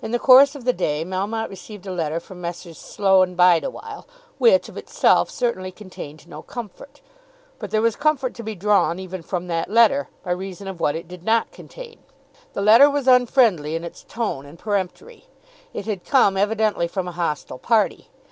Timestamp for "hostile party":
17.18-18.08